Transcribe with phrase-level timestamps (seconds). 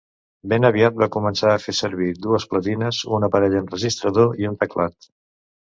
[0.53, 5.11] Ben aviat va començar a fer servir dues platines, un aparell enregistrador i un teclat.